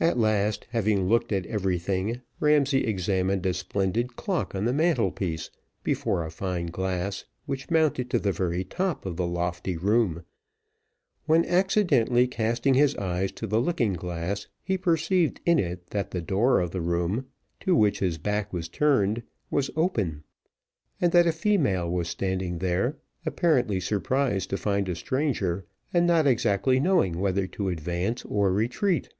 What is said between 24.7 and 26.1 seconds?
a stranger, and